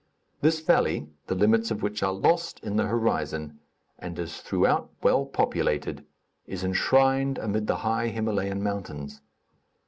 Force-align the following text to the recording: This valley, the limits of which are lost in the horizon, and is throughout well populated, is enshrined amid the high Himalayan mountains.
This 0.41 0.61
valley, 0.61 1.07
the 1.27 1.35
limits 1.35 1.69
of 1.69 1.83
which 1.83 2.01
are 2.01 2.11
lost 2.11 2.59
in 2.63 2.75
the 2.75 2.87
horizon, 2.87 3.59
and 3.99 4.17
is 4.17 4.41
throughout 4.41 4.89
well 5.03 5.27
populated, 5.27 6.07
is 6.47 6.63
enshrined 6.63 7.37
amid 7.37 7.67
the 7.67 7.77
high 7.85 8.07
Himalayan 8.07 8.63
mountains. 8.63 9.21